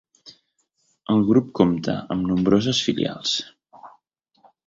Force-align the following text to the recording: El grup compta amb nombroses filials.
El 1.15 1.19
grup 1.27 1.51
compta 1.59 1.95
amb 2.15 2.25
nombroses 2.31 2.81
filials. 2.87 3.37